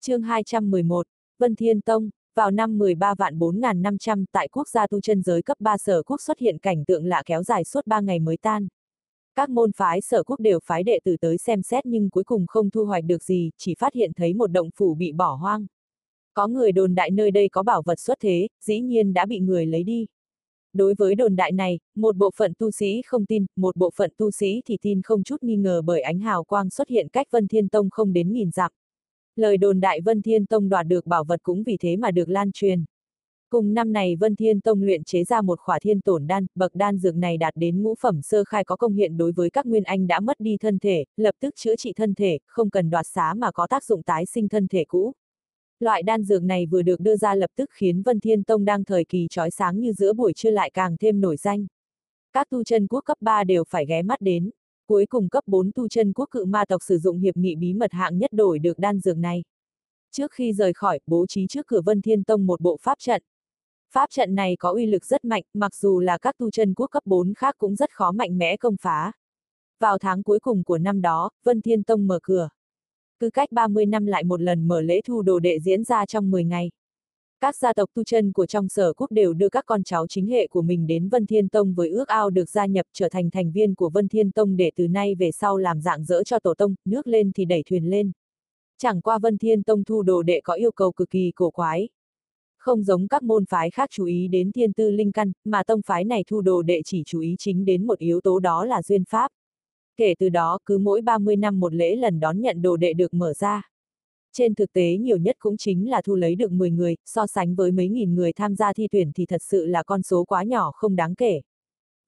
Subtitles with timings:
[0.00, 1.06] chương 211,
[1.38, 5.56] Vân Thiên Tông, vào năm 13 vạn 4.500 tại quốc gia tu chân giới cấp
[5.60, 8.68] 3 sở quốc xuất hiện cảnh tượng lạ kéo dài suốt 3 ngày mới tan.
[9.34, 12.46] Các môn phái sở quốc đều phái đệ tử tới xem xét nhưng cuối cùng
[12.46, 15.66] không thu hoạch được gì, chỉ phát hiện thấy một động phủ bị bỏ hoang.
[16.34, 19.38] Có người đồn đại nơi đây có bảo vật xuất thế, dĩ nhiên đã bị
[19.38, 20.06] người lấy đi.
[20.72, 24.12] Đối với đồn đại này, một bộ phận tu sĩ không tin, một bộ phận
[24.16, 27.26] tu sĩ thì tin không chút nghi ngờ bởi ánh hào quang xuất hiện cách
[27.30, 28.72] Vân Thiên Tông không đến nghìn dặm.
[29.38, 32.28] Lời đồn đại Vân Thiên Tông đoạt được bảo vật cũng vì thế mà được
[32.28, 32.84] lan truyền.
[33.50, 36.74] Cùng năm này Vân Thiên Tông luyện chế ra một khỏa thiên tổn đan, bậc
[36.74, 39.66] đan dược này đạt đến ngũ phẩm sơ khai có công hiện đối với các
[39.66, 42.90] nguyên anh đã mất đi thân thể, lập tức chữa trị thân thể, không cần
[42.90, 45.12] đoạt xá mà có tác dụng tái sinh thân thể cũ.
[45.80, 48.84] Loại đan dược này vừa được đưa ra lập tức khiến Vân Thiên Tông đang
[48.84, 51.66] thời kỳ trói sáng như giữa buổi trưa lại càng thêm nổi danh.
[52.32, 54.50] Các tu chân quốc cấp 3 đều phải ghé mắt đến.
[54.88, 57.74] Cuối cùng cấp 4 tu chân quốc cự ma tộc sử dụng hiệp nghị bí
[57.74, 59.44] mật hạng nhất đổi được đan dược này.
[60.12, 63.22] Trước khi rời khỏi, bố trí trước cửa Vân Thiên Tông một bộ pháp trận.
[63.92, 66.86] Pháp trận này có uy lực rất mạnh, mặc dù là các tu chân quốc
[66.86, 69.12] cấp 4 khác cũng rất khó mạnh mẽ công phá.
[69.80, 72.48] Vào tháng cuối cùng của năm đó, Vân Thiên Tông mở cửa.
[73.18, 76.30] Cứ cách 30 năm lại một lần mở lễ thu đồ đệ diễn ra trong
[76.30, 76.70] 10 ngày.
[77.40, 80.26] Các gia tộc tu chân của trong sở quốc đều đưa các con cháu chính
[80.26, 83.30] hệ của mình đến Vân Thiên Tông với ước ao được gia nhập trở thành
[83.30, 86.38] thành viên của Vân Thiên Tông để từ nay về sau làm dạng dỡ cho
[86.38, 88.12] tổ tông, nước lên thì đẩy thuyền lên.
[88.78, 91.88] Chẳng qua Vân Thiên Tông thu đồ đệ có yêu cầu cực kỳ cổ quái.
[92.58, 95.80] Không giống các môn phái khác chú ý đến thiên tư linh căn, mà tông
[95.86, 98.82] phái này thu đồ đệ chỉ chú ý chính đến một yếu tố đó là
[98.82, 99.30] duyên pháp.
[99.96, 103.14] Kể từ đó, cứ mỗi 30 năm một lễ lần đón nhận đồ đệ được
[103.14, 103.70] mở ra.
[104.38, 107.54] Trên thực tế nhiều nhất cũng chính là thu lấy được 10 người, so sánh
[107.54, 110.42] với mấy nghìn người tham gia thi tuyển thì thật sự là con số quá
[110.42, 111.40] nhỏ không đáng kể.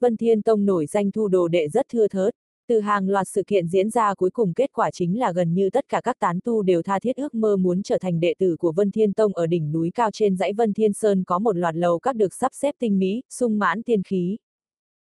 [0.00, 2.34] Vân Thiên Tông nổi danh thu đồ đệ rất thưa thớt.
[2.68, 5.70] Từ hàng loạt sự kiện diễn ra cuối cùng kết quả chính là gần như
[5.70, 8.56] tất cả các tán tu đều tha thiết ước mơ muốn trở thành đệ tử
[8.56, 11.56] của Vân Thiên Tông ở đỉnh núi cao trên dãy Vân Thiên Sơn có một
[11.56, 14.36] loạt lầu các được sắp xếp tinh mỹ, sung mãn tiên khí.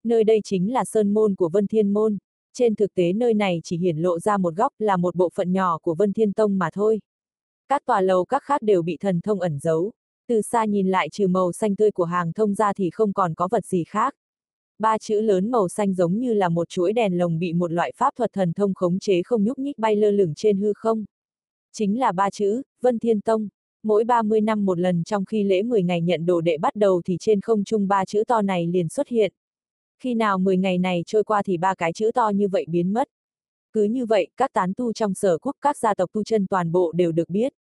[0.03, 2.17] Nơi đây chính là sơn môn của Vân Thiên Môn.
[2.53, 5.51] Trên thực tế nơi này chỉ hiển lộ ra một góc là một bộ phận
[5.51, 6.99] nhỏ của Vân Thiên Tông mà thôi.
[7.69, 9.91] Các tòa lầu các khác đều bị thần thông ẩn giấu.
[10.27, 13.33] Từ xa nhìn lại trừ màu xanh tươi của hàng thông ra thì không còn
[13.33, 14.15] có vật gì khác.
[14.79, 17.91] Ba chữ lớn màu xanh giống như là một chuỗi đèn lồng bị một loại
[17.95, 21.05] pháp thuật thần thông khống chế không nhúc nhích bay lơ lửng trên hư không.
[21.73, 23.47] Chính là ba chữ, Vân Thiên Tông.
[23.83, 27.01] Mỗi 30 năm một lần trong khi lễ 10 ngày nhận đồ đệ bắt đầu
[27.05, 29.33] thì trên không trung ba chữ to này liền xuất hiện.
[29.99, 32.93] Khi nào 10 ngày này trôi qua thì ba cái chữ to như vậy biến
[32.93, 33.09] mất.
[33.73, 36.71] Cứ như vậy, các tán tu trong sở quốc các gia tộc tu chân toàn
[36.71, 37.53] bộ đều được biết.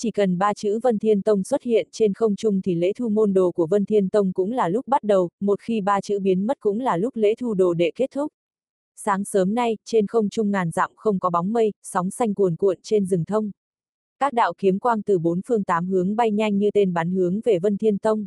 [0.00, 3.08] Chỉ cần ba chữ Vân Thiên Tông xuất hiện trên không trung thì lễ thu
[3.08, 6.18] môn đồ của Vân Thiên Tông cũng là lúc bắt đầu, một khi ba chữ
[6.18, 8.32] biến mất cũng là lúc lễ thu đồ đệ kết thúc.
[8.96, 12.56] Sáng sớm nay, trên không trung ngàn dặm không có bóng mây, sóng xanh cuồn
[12.56, 13.50] cuộn trên rừng thông.
[14.20, 17.40] Các đạo kiếm quang từ bốn phương tám hướng bay nhanh như tên bắn hướng
[17.44, 18.26] về Vân Thiên Tông.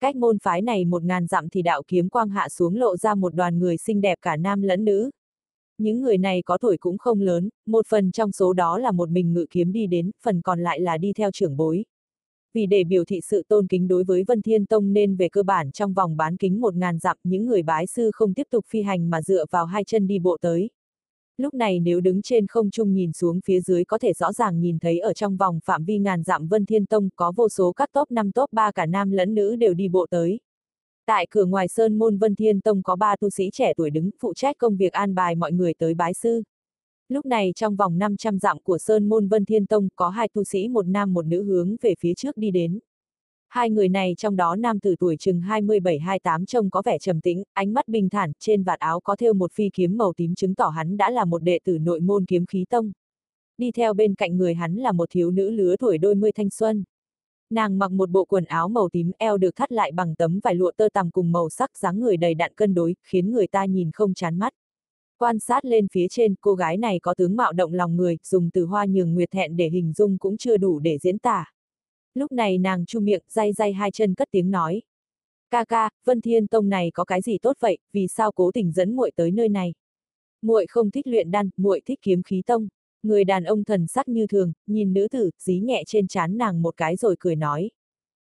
[0.00, 3.14] Cách môn phái này một ngàn dặm thì đạo kiếm quang hạ xuống lộ ra
[3.14, 5.10] một đoàn người xinh đẹp cả nam lẫn nữ.
[5.84, 9.10] Những người này có tuổi cũng không lớn, một phần trong số đó là một
[9.10, 11.84] mình ngự kiếm đi đến, phần còn lại là đi theo trưởng bối.
[12.54, 15.42] Vì để biểu thị sự tôn kính đối với Vân Thiên Tông nên về cơ
[15.42, 18.64] bản trong vòng bán kính một ngàn dặm những người bái sư không tiếp tục
[18.68, 20.70] phi hành mà dựa vào hai chân đi bộ tới.
[21.36, 24.60] Lúc này nếu đứng trên không trung nhìn xuống phía dưới có thể rõ ràng
[24.60, 27.72] nhìn thấy ở trong vòng phạm vi ngàn dặm Vân Thiên Tông có vô số
[27.72, 30.40] các top 5 top 3 cả nam lẫn nữ đều đi bộ tới.
[31.06, 34.10] Tại cửa ngoài Sơn Môn Vân Thiên Tông có ba tu sĩ trẻ tuổi đứng
[34.20, 36.42] phụ trách công việc an bài mọi người tới bái sư.
[37.08, 40.44] Lúc này trong vòng 500 dặm của Sơn Môn Vân Thiên Tông có hai tu
[40.44, 42.78] sĩ một nam một nữ hướng về phía trước đi đến.
[43.48, 47.42] Hai người này trong đó nam tử tuổi chừng 27-28 trông có vẻ trầm tĩnh,
[47.52, 50.54] ánh mắt bình thản, trên vạt áo có thêu một phi kiếm màu tím chứng
[50.54, 52.92] tỏ hắn đã là một đệ tử nội môn kiếm khí tông.
[53.58, 56.50] Đi theo bên cạnh người hắn là một thiếu nữ lứa tuổi đôi mươi thanh
[56.50, 56.84] xuân.
[57.54, 60.54] Nàng mặc một bộ quần áo màu tím eo được thắt lại bằng tấm vải
[60.54, 63.64] lụa tơ tằm cùng màu sắc dáng người đầy đặn cân đối, khiến người ta
[63.64, 64.52] nhìn không chán mắt.
[65.18, 68.50] Quan sát lên phía trên, cô gái này có tướng mạo động lòng người, dùng
[68.50, 71.52] từ hoa nhường nguyệt hẹn để hình dung cũng chưa đủ để diễn tả.
[72.14, 74.82] Lúc này nàng chu miệng, day day hai chân cất tiếng nói.
[75.50, 78.72] Ca ca, Vân Thiên Tông này có cái gì tốt vậy, vì sao cố tình
[78.72, 79.74] dẫn muội tới nơi này?
[80.42, 82.68] Muội không thích luyện đan, muội thích kiếm khí tông.
[83.04, 86.62] Người đàn ông thần sắc như thường, nhìn nữ tử, dí nhẹ trên trán nàng
[86.62, 87.70] một cái rồi cười nói.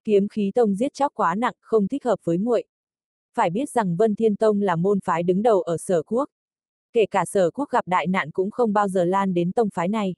[0.03, 2.63] Kiếm khí tông giết chóc quá nặng, không thích hợp với muội.
[3.33, 6.29] Phải biết rằng Vân Thiên Tông là môn phái đứng đầu ở sở quốc.
[6.93, 9.87] Kể cả sở quốc gặp đại nạn cũng không bao giờ lan đến tông phái
[9.87, 10.15] này.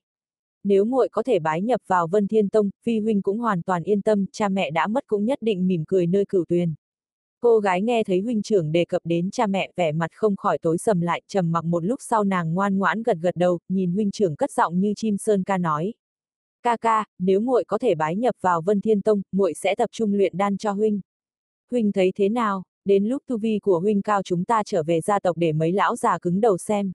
[0.64, 3.84] Nếu muội có thể bái nhập vào Vân Thiên Tông, Phi huynh cũng hoàn toàn
[3.84, 6.74] yên tâm, cha mẹ đã mất cũng nhất định mỉm cười nơi cửu tuyền.
[7.42, 10.58] Cô gái nghe thấy huynh trưởng đề cập đến cha mẹ vẻ mặt không khỏi
[10.58, 13.92] tối sầm lại, trầm mặc một lúc sau nàng ngoan ngoãn gật gật đầu, nhìn
[13.92, 15.94] huynh trưởng cất giọng như chim sơn ca nói.
[16.64, 19.90] Ca ca, nếu muội có thể bái nhập vào Vân Thiên Tông, muội sẽ tập
[19.92, 21.02] trung luyện đan cho huynh.
[21.72, 25.02] Huynh thấy thế nào, đến lúc tu vi của huynh cao chúng ta trở về
[25.02, 26.92] gia tộc để mấy lão già cứng đầu xem.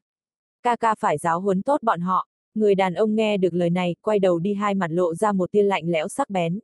[0.62, 2.26] Ca ca phải giáo huấn tốt bọn họ.
[2.54, 5.52] Người đàn ông nghe được lời này, quay đầu đi hai mặt lộ ra một
[5.52, 6.58] tia lạnh lẽo sắc bén.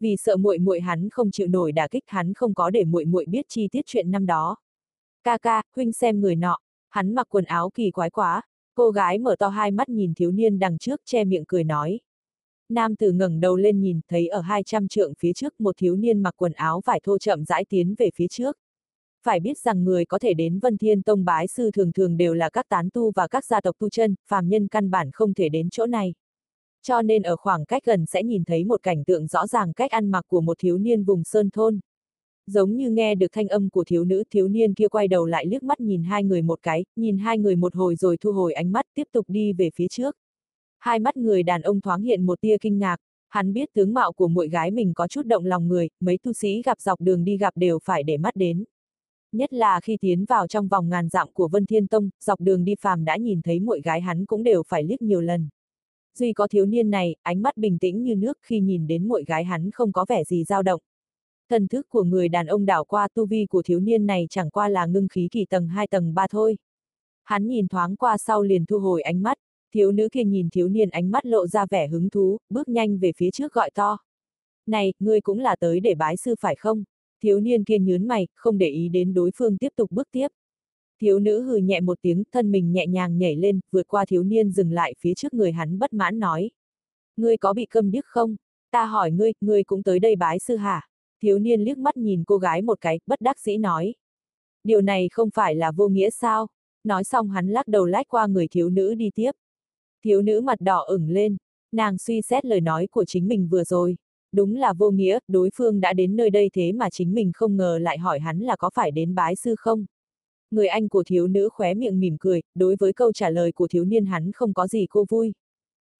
[0.00, 3.04] Vì sợ muội muội hắn không chịu nổi đả kích, hắn không có để muội
[3.04, 4.56] muội biết chi tiết chuyện năm đó.
[5.24, 6.58] Ca ca, huynh xem người nọ,
[6.88, 8.42] hắn mặc quần áo kỳ quái quá.
[8.74, 12.00] Cô gái mở to hai mắt nhìn thiếu niên đằng trước che miệng cười nói.
[12.68, 16.22] Nam tử ngẩng đầu lên nhìn, thấy ở 200 trượng phía trước một thiếu niên
[16.22, 18.56] mặc quần áo vải thô chậm rãi tiến về phía trước.
[19.22, 22.34] Phải biết rằng người có thể đến Vân Thiên Tông bái sư thường thường đều
[22.34, 25.34] là các tán tu và các gia tộc tu chân, phàm nhân căn bản không
[25.34, 26.14] thể đến chỗ này.
[26.88, 29.90] Cho nên ở khoảng cách gần sẽ nhìn thấy một cảnh tượng rõ ràng cách
[29.90, 31.80] ăn mặc của một thiếu niên vùng sơn thôn.
[32.46, 35.46] Giống như nghe được thanh âm của thiếu nữ thiếu niên kia quay đầu lại
[35.46, 38.52] liếc mắt nhìn hai người một cái, nhìn hai người một hồi rồi thu hồi
[38.52, 40.16] ánh mắt tiếp tục đi về phía trước.
[40.78, 42.96] Hai mắt người đàn ông thoáng hiện một tia kinh ngạc,
[43.28, 46.32] hắn biết tướng mạo của muội gái mình có chút động lòng người, mấy tu
[46.32, 48.64] sĩ gặp dọc đường đi gặp đều phải để mắt đến.
[49.32, 52.64] Nhất là khi tiến vào trong vòng ngàn dặm của Vân Thiên Tông, dọc đường
[52.64, 55.48] đi phàm đã nhìn thấy muội gái hắn cũng đều phải liếc nhiều lần.
[56.18, 59.24] Duy có thiếu niên này, ánh mắt bình tĩnh như nước khi nhìn đến muội
[59.24, 60.80] gái hắn không có vẻ gì dao động.
[61.50, 64.50] Thần thức của người đàn ông đảo qua tu vi của thiếu niên này chẳng
[64.50, 66.56] qua là ngưng khí kỳ tầng 2 tầng 3 thôi.
[67.24, 69.38] Hắn nhìn thoáng qua sau liền thu hồi ánh mắt,
[69.74, 72.98] thiếu nữ kia nhìn thiếu niên ánh mắt lộ ra vẻ hứng thú, bước nhanh
[72.98, 73.98] về phía trước gọi to.
[74.66, 76.84] Này, ngươi cũng là tới để bái sư phải không?
[77.22, 80.28] Thiếu niên kia nhớn mày, không để ý đến đối phương tiếp tục bước tiếp.
[81.00, 84.22] Thiếu nữ hừ nhẹ một tiếng, thân mình nhẹ nhàng nhảy lên, vượt qua thiếu
[84.22, 86.50] niên dừng lại phía trước người hắn bất mãn nói.
[87.16, 88.36] Ngươi có bị câm điếc không?
[88.70, 90.88] Ta hỏi ngươi, ngươi cũng tới đây bái sư hả?
[91.22, 93.94] Thiếu niên liếc mắt nhìn cô gái một cái, bất đắc dĩ nói.
[94.64, 96.46] Điều này không phải là vô nghĩa sao?
[96.84, 99.32] Nói xong hắn lắc đầu lách qua người thiếu nữ đi tiếp.
[100.04, 101.36] Thiếu nữ mặt đỏ ửng lên,
[101.72, 103.96] nàng suy xét lời nói của chính mình vừa rồi.
[104.32, 107.56] Đúng là vô nghĩa, đối phương đã đến nơi đây thế mà chính mình không
[107.56, 109.84] ngờ lại hỏi hắn là có phải đến bái sư không.
[110.56, 113.68] Người anh của thiếu nữ khóe miệng mỉm cười, đối với câu trả lời của
[113.68, 115.32] thiếu niên hắn không có gì cô vui.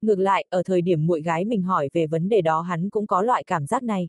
[0.02, 3.06] Ngược lại, ở thời điểm muội gái mình hỏi về vấn đề đó hắn cũng
[3.06, 4.08] có loại cảm giác này.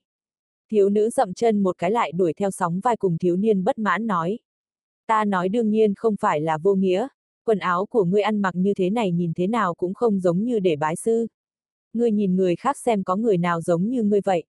[0.72, 3.78] Thiếu nữ dậm chân một cái lại đuổi theo sóng vai cùng thiếu niên bất
[3.78, 4.40] mãn nói.
[5.08, 7.08] Ta nói đương nhiên không phải là vô nghĩa,
[7.46, 10.44] quần áo của ngươi ăn mặc như thế này nhìn thế nào cũng không giống
[10.44, 11.28] như để bái sư.
[11.94, 14.44] Ngươi nhìn người khác xem có người nào giống như ngươi vậy.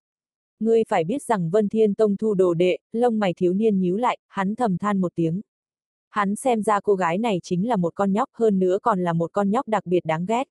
[0.60, 3.96] Ngươi phải biết rằng Vân Thiên Tông thu đồ đệ, lông mày thiếu niên nhíu
[3.96, 5.40] lại, hắn thầm than một tiếng.
[6.10, 9.12] Hắn xem ra cô gái này chính là một con nhóc hơn nữa còn là
[9.12, 10.44] một con nhóc đặc biệt đáng ghét.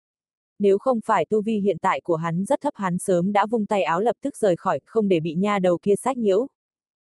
[0.59, 3.65] Nếu không phải tu vi hiện tại của hắn rất thấp hắn sớm đã vung
[3.65, 6.47] tay áo lập tức rời khỏi, không để bị nha đầu kia sách nhiễu.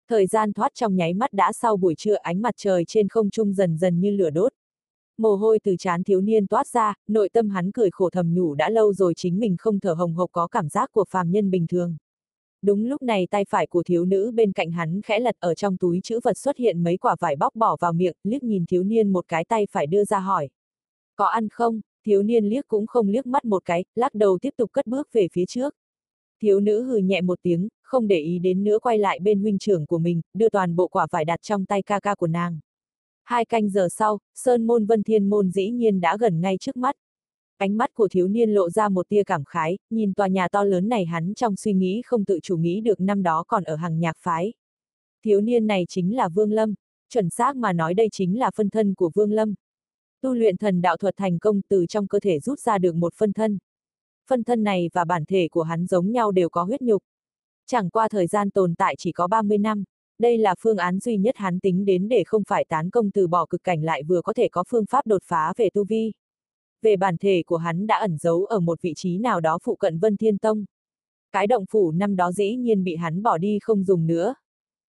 [0.08, 3.30] Thời gian thoát trong nháy mắt đã sau buổi trưa ánh mặt trời trên không
[3.30, 4.52] trung dần dần như lửa đốt.
[5.18, 8.54] Mồ hôi từ trán thiếu niên toát ra, nội tâm hắn cười khổ thầm nhủ
[8.54, 11.50] đã lâu rồi chính mình không thở hồng hộc có cảm giác của phàm nhân
[11.50, 11.96] bình thường.
[12.66, 15.76] Đúng lúc này tay phải của thiếu nữ bên cạnh hắn khẽ lật ở trong
[15.76, 18.82] túi chữ vật xuất hiện mấy quả vải bóc bỏ vào miệng, liếc nhìn thiếu
[18.82, 20.48] niên một cái tay phải đưa ra hỏi.
[21.16, 21.80] Có ăn không?
[22.06, 25.08] Thiếu niên liếc cũng không liếc mắt một cái, lắc đầu tiếp tục cất bước
[25.12, 25.74] về phía trước.
[26.42, 29.58] Thiếu nữ hừ nhẹ một tiếng, không để ý đến nữa quay lại bên huynh
[29.58, 32.58] trưởng của mình, đưa toàn bộ quả vải đặt trong tay ca ca của nàng.
[33.24, 36.76] Hai canh giờ sau, Sơn Môn Vân Thiên Môn dĩ nhiên đã gần ngay trước
[36.76, 36.96] mắt.
[37.58, 40.64] Ánh mắt của thiếu niên lộ ra một tia cảm khái, nhìn tòa nhà to
[40.64, 43.76] lớn này hắn trong suy nghĩ không tự chủ nghĩ được năm đó còn ở
[43.76, 44.52] hàng nhạc phái.
[45.24, 46.74] Thiếu niên này chính là Vương Lâm,
[47.08, 49.54] chuẩn xác mà nói đây chính là phân thân của Vương Lâm.
[50.20, 53.14] Tu luyện thần đạo thuật thành công từ trong cơ thể rút ra được một
[53.14, 53.58] phân thân.
[54.28, 57.02] Phân thân này và bản thể của hắn giống nhau đều có huyết nhục.
[57.66, 59.84] Chẳng qua thời gian tồn tại chỉ có 30 năm.
[60.18, 63.26] Đây là phương án duy nhất hắn tính đến để không phải tán công từ
[63.26, 66.12] bỏ cực cảnh lại vừa có thể có phương pháp đột phá về tu vi.
[66.82, 69.76] Về bản thể của hắn đã ẩn giấu ở một vị trí nào đó phụ
[69.76, 70.64] cận Vân Thiên Tông.
[71.32, 74.34] Cái động phủ năm đó dĩ nhiên bị hắn bỏ đi không dùng nữa.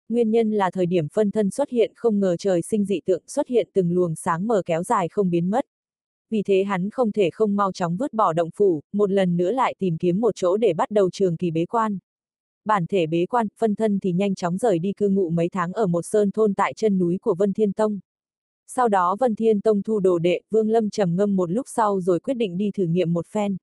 [0.08, 3.22] Nguyên nhân là thời điểm phân thân xuất hiện không ngờ trời sinh dị tượng
[3.26, 5.64] xuất hiện từng luồng sáng mờ kéo dài không biến mất.
[6.30, 9.50] Vì thế hắn không thể không mau chóng vứt bỏ động phủ, một lần nữa
[9.50, 11.98] lại tìm kiếm một chỗ để bắt đầu trường kỳ bế quan
[12.68, 15.72] bản thể bế quan, phân thân thì nhanh chóng rời đi cư ngụ mấy tháng
[15.72, 17.98] ở một sơn thôn tại chân núi của Vân Thiên Tông.
[18.70, 22.00] Sau đó Vân Thiên Tông thu đồ đệ, Vương Lâm trầm ngâm một lúc sau
[22.00, 23.56] rồi quyết định đi thử nghiệm một phen.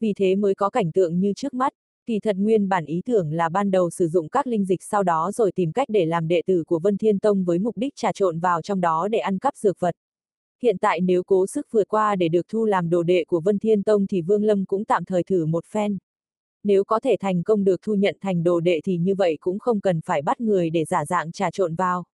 [0.00, 1.72] Vì thế mới có cảnh tượng như trước mắt,
[2.06, 5.02] kỳ thật nguyên bản ý tưởng là ban đầu sử dụng các linh dịch sau
[5.02, 7.96] đó rồi tìm cách để làm đệ tử của Vân Thiên Tông với mục đích
[7.96, 9.94] trà trộn vào trong đó để ăn cắp dược vật.
[10.62, 13.58] Hiện tại nếu cố sức vượt qua để được thu làm đồ đệ của Vân
[13.58, 15.98] Thiên Tông thì Vương Lâm cũng tạm thời thử một phen
[16.64, 19.58] nếu có thể thành công được thu nhận thành đồ đệ thì như vậy cũng
[19.58, 22.04] không cần phải bắt người để giả dạng trà trộn vào.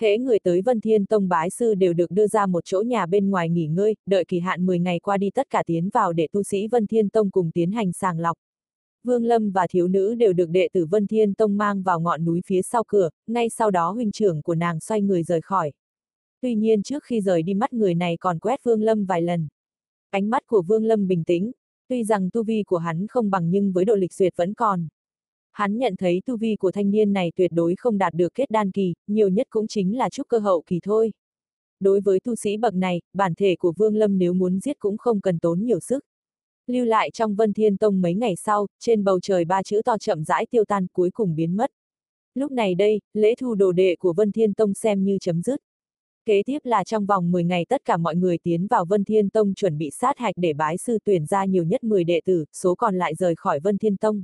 [0.00, 3.06] Hễ người tới Vân Thiên Tông bái sư đều được đưa ra một chỗ nhà
[3.06, 6.12] bên ngoài nghỉ ngơi, đợi kỳ hạn 10 ngày qua đi tất cả tiến vào
[6.12, 8.36] để tu sĩ Vân Thiên Tông cùng tiến hành sàng lọc.
[9.04, 12.24] Vương Lâm và thiếu nữ đều được đệ tử Vân Thiên Tông mang vào ngọn
[12.24, 15.72] núi phía sau cửa, ngay sau đó huynh trưởng của nàng xoay người rời khỏi.
[16.40, 19.48] Tuy nhiên trước khi rời đi mắt người này còn quét Vương Lâm vài lần.
[20.10, 21.52] Ánh mắt của Vương Lâm bình tĩnh,
[21.88, 24.88] tuy rằng tu vi của hắn không bằng nhưng với độ lịch duyệt vẫn còn.
[25.52, 28.50] Hắn nhận thấy tu vi của thanh niên này tuyệt đối không đạt được kết
[28.50, 31.12] đan kỳ, nhiều nhất cũng chính là trúc cơ hậu kỳ thôi.
[31.80, 34.98] Đối với tu sĩ bậc này, bản thể của Vương Lâm nếu muốn giết cũng
[34.98, 36.04] không cần tốn nhiều sức.
[36.66, 39.98] Lưu lại trong Vân Thiên Tông mấy ngày sau, trên bầu trời ba chữ to
[39.98, 41.70] chậm rãi tiêu tan cuối cùng biến mất.
[42.34, 45.60] Lúc này đây, lễ thu đồ đệ của Vân Thiên Tông xem như chấm dứt.
[46.24, 49.28] Kế tiếp là trong vòng 10 ngày tất cả mọi người tiến vào Vân Thiên
[49.28, 52.44] Tông chuẩn bị sát hạch để bái sư tuyển ra nhiều nhất 10 đệ tử,
[52.52, 54.22] số còn lại rời khỏi Vân Thiên Tông.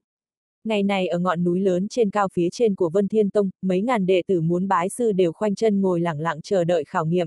[0.65, 3.83] Ngày này ở ngọn núi lớn trên cao phía trên của Vân Thiên Tông, mấy
[3.83, 7.07] ngàn đệ tử muốn bái sư đều khoanh chân ngồi lặng lặng chờ đợi khảo
[7.07, 7.27] nghiệm.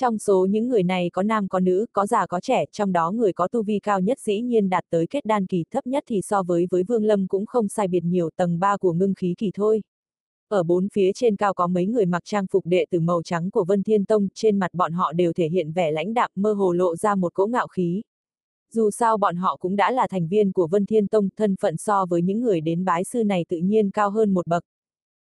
[0.00, 3.10] Trong số những người này có nam có nữ, có già có trẻ, trong đó
[3.10, 6.04] người có tu vi cao nhất dĩ nhiên đạt tới kết đan kỳ thấp nhất
[6.06, 9.14] thì so với với Vương Lâm cũng không sai biệt nhiều tầng 3 của ngưng
[9.14, 9.82] khí kỳ thôi.
[10.48, 13.50] Ở bốn phía trên cao có mấy người mặc trang phục đệ tử màu trắng
[13.50, 16.52] của Vân Thiên Tông, trên mặt bọn họ đều thể hiện vẻ lãnh đạm mơ
[16.52, 18.02] hồ lộ ra một cỗ ngạo khí.
[18.74, 21.76] Dù sao bọn họ cũng đã là thành viên của Vân Thiên Tông, thân phận
[21.76, 24.64] so với những người đến bái sư này tự nhiên cao hơn một bậc.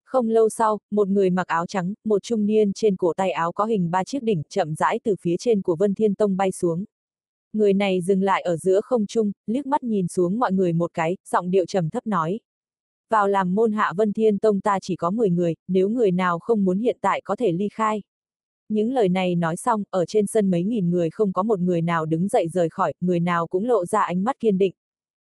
[0.03, 3.51] Không lâu sau, một người mặc áo trắng, một trung niên trên cổ tay áo
[3.51, 6.51] có hình ba chiếc đỉnh chậm rãi từ phía trên của Vân Thiên Tông bay
[6.51, 6.86] xuống.
[7.53, 10.93] Người này dừng lại ở giữa không trung, liếc mắt nhìn xuống mọi người một
[10.93, 12.39] cái, giọng điệu trầm thấp nói.
[13.10, 16.39] Vào làm môn hạ Vân Thiên Tông ta chỉ có 10 người, nếu người nào
[16.39, 18.01] không muốn hiện tại có thể ly khai.
[18.71, 21.81] Những lời này nói xong, ở trên sân mấy nghìn người không có một người
[21.81, 24.73] nào đứng dậy rời khỏi, người nào cũng lộ ra ánh mắt kiên định.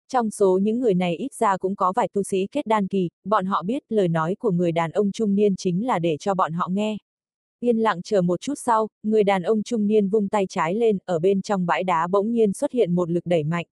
[0.08, 3.08] Trong số những người này ít ra cũng có vài tu sĩ kết đan kỳ,
[3.24, 6.34] bọn họ biết lời nói của người đàn ông trung niên chính là để cho
[6.34, 6.96] bọn họ nghe.
[7.60, 10.98] Yên lặng chờ một chút sau, người đàn ông trung niên vung tay trái lên,
[11.04, 13.66] ở bên trong bãi đá bỗng nhiên xuất hiện một lực đẩy mạnh.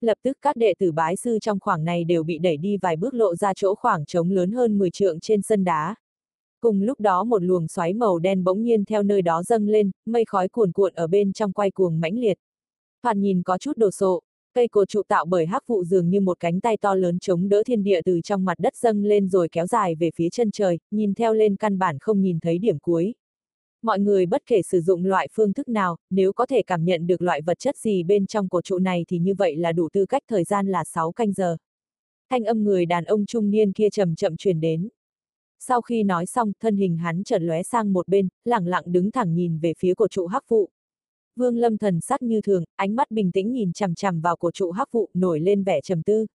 [0.00, 2.96] Lập tức các đệ tử bái sư trong khoảng này đều bị đẩy đi vài
[2.96, 5.94] bước lộ ra chỗ khoảng trống lớn hơn 10 trượng trên sân đá.
[6.60, 9.90] Cùng lúc đó một luồng xoáy màu đen bỗng nhiên theo nơi đó dâng lên,
[10.06, 12.38] mây khói cuồn cuộn ở bên trong quay cuồng mãnh liệt.
[13.02, 14.20] Thoạt nhìn có chút đồ sộ,
[14.54, 17.48] cây cột trụ tạo bởi hắc vụ dường như một cánh tay to lớn chống
[17.48, 20.50] đỡ thiên địa từ trong mặt đất dâng lên rồi kéo dài về phía chân
[20.50, 23.14] trời, nhìn theo lên căn bản không nhìn thấy điểm cuối.
[23.82, 27.06] Mọi người bất kể sử dụng loại phương thức nào, nếu có thể cảm nhận
[27.06, 29.88] được loại vật chất gì bên trong cột trụ này thì như vậy là đủ
[29.92, 31.56] tư cách thời gian là 6 canh giờ.
[32.30, 34.88] Thanh âm người đàn ông trung niên kia chậm chậm truyền đến.
[35.62, 39.10] Sau khi nói xong, thân hình hắn chợt lóe sang một bên, lẳng lặng đứng
[39.10, 40.70] thẳng nhìn về phía của trụ hắc vụ.
[41.36, 44.50] Vương Lâm thần sắc như thường, ánh mắt bình tĩnh nhìn chằm chằm vào cổ
[44.50, 46.26] trụ hắc vụ, nổi lên vẻ trầm tư.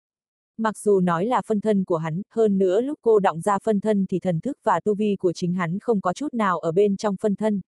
[0.59, 3.81] Mặc dù nói là phân thân của hắn, hơn nữa lúc cô động ra phân
[3.81, 6.73] thân thì thần thức và tu vi của chính hắn không có chút nào ở
[6.73, 7.61] bên trong phân thân.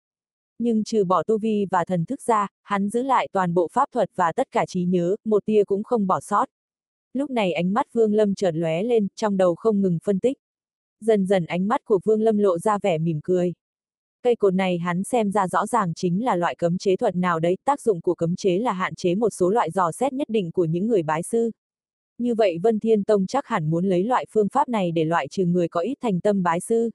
[0.58, 3.88] Nhưng trừ bỏ tu vi và thần thức ra, hắn giữ lại toàn bộ pháp
[3.92, 6.48] thuật và tất cả trí nhớ, một tia cũng không bỏ sót.
[7.12, 10.38] Lúc này ánh mắt Vương Lâm chợt lóe lên, trong đầu không ngừng phân tích.
[11.00, 13.54] Dần dần ánh mắt của Vương Lâm lộ ra vẻ mỉm cười.
[14.22, 17.40] Cây cột này hắn xem ra rõ ràng chính là loại cấm chế thuật nào
[17.40, 20.28] đấy, tác dụng của cấm chế là hạn chế một số loại dò xét nhất
[20.28, 21.50] định của những người bái sư.
[22.18, 25.28] Như vậy Vân Thiên Tông chắc hẳn muốn lấy loại phương pháp này để loại
[25.28, 26.90] trừ người có ít thành tâm bái sư.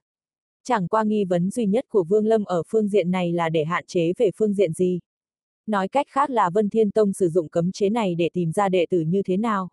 [0.63, 3.63] Chẳng qua nghi vấn duy nhất của Vương Lâm ở phương diện này là để
[3.63, 4.99] hạn chế về phương diện gì.
[5.67, 8.69] Nói cách khác là Vân Thiên Tông sử dụng cấm chế này để tìm ra
[8.69, 9.69] đệ tử như thế nào.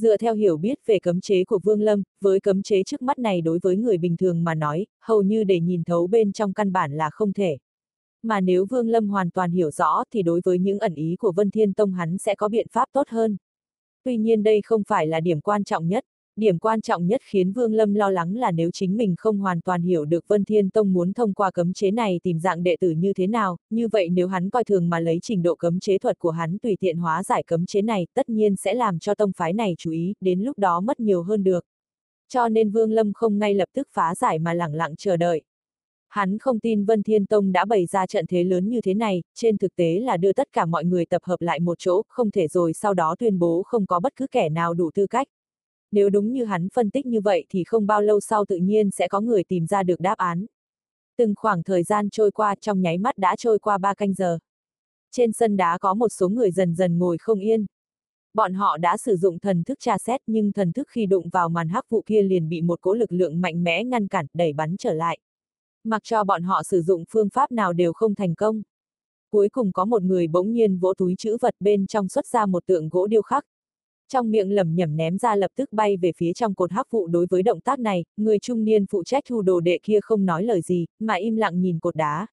[0.00, 3.18] Dựa theo hiểu biết về cấm chế của Vương Lâm, với cấm chế trước mắt
[3.18, 6.52] này đối với người bình thường mà nói, hầu như để nhìn thấu bên trong
[6.52, 7.58] căn bản là không thể.
[8.22, 11.32] Mà nếu Vương Lâm hoàn toàn hiểu rõ thì đối với những ẩn ý của
[11.32, 13.36] Vân Thiên Tông hắn sẽ có biện pháp tốt hơn.
[14.04, 16.04] Tuy nhiên đây không phải là điểm quan trọng nhất.
[16.36, 19.60] Điểm quan trọng nhất khiến Vương Lâm lo lắng là nếu chính mình không hoàn
[19.60, 22.76] toàn hiểu được Vân Thiên Tông muốn thông qua cấm chế này tìm dạng đệ
[22.80, 25.80] tử như thế nào, như vậy nếu hắn coi thường mà lấy trình độ cấm
[25.80, 28.98] chế thuật của hắn tùy tiện hóa giải cấm chế này, tất nhiên sẽ làm
[28.98, 31.64] cho tông phái này chú ý, đến lúc đó mất nhiều hơn được.
[32.28, 35.42] Cho nên Vương Lâm không ngay lập tức phá giải mà lẳng lặng chờ đợi.
[36.08, 39.22] Hắn không tin Vân Thiên Tông đã bày ra trận thế lớn như thế này,
[39.34, 42.30] trên thực tế là đưa tất cả mọi người tập hợp lại một chỗ, không
[42.30, 45.26] thể rồi sau đó tuyên bố không có bất cứ kẻ nào đủ tư cách.
[45.92, 48.90] Nếu đúng như hắn phân tích như vậy thì không bao lâu sau tự nhiên
[48.90, 50.46] sẽ có người tìm ra được đáp án.
[51.16, 54.38] Từng khoảng thời gian trôi qua trong nháy mắt đã trôi qua ba canh giờ.
[55.12, 57.66] Trên sân đá có một số người dần dần ngồi không yên.
[58.34, 61.48] Bọn họ đã sử dụng thần thức tra xét nhưng thần thức khi đụng vào
[61.48, 64.52] màn hắc vụ kia liền bị một cỗ lực lượng mạnh mẽ ngăn cản, đẩy
[64.52, 65.18] bắn trở lại.
[65.84, 68.62] Mặc cho bọn họ sử dụng phương pháp nào đều không thành công.
[69.30, 72.46] Cuối cùng có một người bỗng nhiên vỗ túi chữ vật bên trong xuất ra
[72.46, 73.44] một tượng gỗ điêu khắc.
[74.12, 77.06] Trong miệng lẩm nhẩm ném ra lập tức bay về phía trong cột hắc vụ
[77.06, 80.26] đối với động tác này, người trung niên phụ trách thu đồ đệ kia không
[80.26, 82.26] nói lời gì, mà im lặng nhìn cột đá.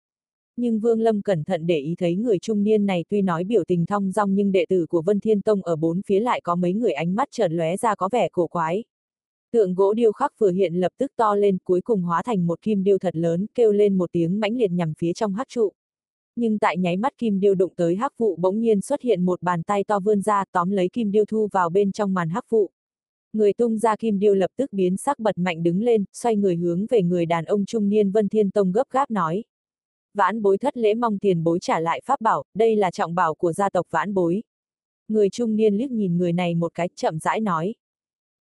[0.57, 3.65] Nhưng Vương Lâm cẩn thận để ý thấy người trung niên này tuy nói biểu
[3.65, 6.55] tình thong dong nhưng đệ tử của Vân Thiên Tông ở bốn phía lại có
[6.55, 8.85] mấy người ánh mắt chợt lóe ra có vẻ cổ quái.
[9.53, 12.63] Tượng gỗ điêu khắc vừa hiện lập tức to lên cuối cùng hóa thành một
[12.63, 15.73] kim điêu thật lớn kêu lên một tiếng mãnh liệt nhằm phía trong hắc trụ.
[16.37, 19.43] Nhưng tại nháy mắt kim điêu đụng tới hắc vụ bỗng nhiên xuất hiện một
[19.43, 22.51] bàn tay to vươn ra tóm lấy kim điêu thu vào bên trong màn hắc
[22.51, 22.71] vụ.
[23.33, 26.57] Người tung ra kim điêu lập tức biến sắc bật mạnh đứng lên, xoay người
[26.57, 29.45] hướng về người đàn ông trung niên Vân Thiên Tông gấp gáp nói.
[30.15, 33.35] Vãn bối thất lễ mong tiền bối trả lại pháp bảo, đây là trọng bảo
[33.35, 34.43] của gia tộc vãn bối.
[35.09, 37.75] Người trung niên liếc nhìn người này một cái chậm rãi nói.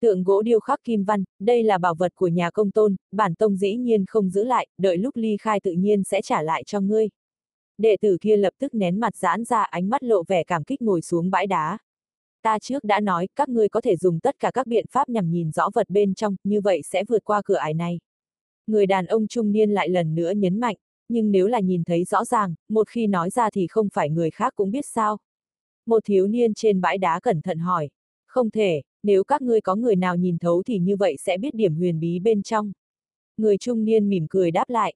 [0.00, 3.34] Tượng gỗ điêu khắc kim văn, đây là bảo vật của nhà công tôn, bản
[3.34, 6.64] tông dĩ nhiên không giữ lại, đợi lúc ly khai tự nhiên sẽ trả lại
[6.66, 7.08] cho ngươi.
[7.78, 10.82] Đệ tử kia lập tức nén mặt giãn ra ánh mắt lộ vẻ cảm kích
[10.82, 11.78] ngồi xuống bãi đá.
[12.42, 15.30] Ta trước đã nói, các ngươi có thể dùng tất cả các biện pháp nhằm
[15.30, 17.98] nhìn rõ vật bên trong, như vậy sẽ vượt qua cửa ải này.
[18.66, 20.76] Người đàn ông trung niên lại lần nữa nhấn mạnh,
[21.08, 24.30] nhưng nếu là nhìn thấy rõ ràng, một khi nói ra thì không phải người
[24.30, 25.18] khác cũng biết sao.
[25.86, 27.90] Một thiếu niên trên bãi đá cẩn thận hỏi,
[28.26, 31.54] không thể, nếu các ngươi có người nào nhìn thấu thì như vậy sẽ biết
[31.54, 32.72] điểm huyền bí bên trong.
[33.36, 34.94] Người trung niên mỉm cười đáp lại,